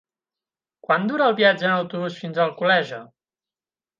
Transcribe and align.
Quant 0.87 1.03
dura 1.11 1.27
el 1.31 1.35
viatge 1.41 1.67
en 1.69 1.73
autobús 1.75 2.17
fins 2.23 2.39
a 2.39 2.43
Alcoleja? 2.49 3.03